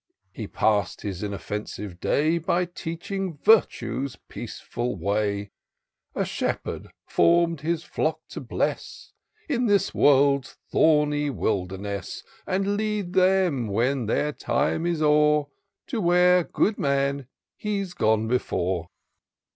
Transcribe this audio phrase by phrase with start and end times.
[0.31, 5.51] He pass'd his inoffensive day In teaching virtue's peaceful way:
[6.15, 9.13] A shepherd, form'd his flock to bless
[9.47, 12.23] In this world's thorny wilderness.
[12.47, 15.45] And lead them, when their time is o'er.
[15.89, 17.27] To where, good man!
[17.55, 18.89] he's gone before.